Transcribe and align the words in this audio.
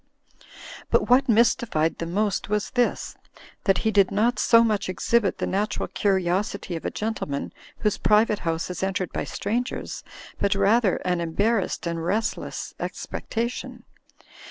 But 0.89 1.11
what 1.11 1.29
mystified 1.29 1.99
them 1.99 2.11
most 2.13 2.49
was 2.49 2.71
this, 2.71 3.15
that 3.65 3.77
he 3.85 3.91
did 3.91 4.09
not 4.09 4.39
so 4.39 4.63
much 4.63 4.89
exhibit 4.89 5.37
the 5.37 5.45
natural 5.45 5.87
curiosity 5.87 6.75
of 6.75 6.83
a 6.85 6.89
gentle 6.89 7.29
man 7.29 7.53
whose 7.77 7.99
private 7.99 8.39
house 8.39 8.71
is 8.71 8.81
entered 8.81 9.13
by 9.13 9.25
strangers, 9.25 10.03
but 10.39 10.55
rather 10.55 10.95
an 11.05 11.21
embarrassed 11.21 11.85
and 11.85 12.03
restless 12.03 12.73
expectation. 12.79 13.83